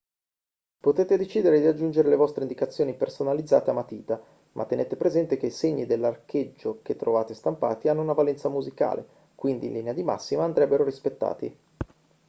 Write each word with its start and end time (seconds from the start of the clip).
potete 0.79 1.15
decidere 1.15 1.59
di 1.59 1.67
aggiungere 1.67 2.09
le 2.09 2.15
vostre 2.15 2.41
indicazioni 2.41 2.95
personalizzate 2.95 3.69
a 3.69 3.73
matita 3.73 4.19
ma 4.53 4.65
tenete 4.65 4.95
presente 4.95 5.37
che 5.37 5.45
i 5.45 5.51
segni 5.51 5.85
dell'archeggio 5.85 6.79
che 6.81 6.95
trovate 6.95 7.35
stampati 7.35 7.87
hanno 7.87 8.01
una 8.01 8.13
valenza 8.13 8.49
musicale 8.49 9.05
quindi 9.35 9.67
in 9.67 9.73
linea 9.73 9.93
di 9.93 10.01
massima 10.01 10.43
andrebbero 10.43 10.83
rispettati 10.83 11.55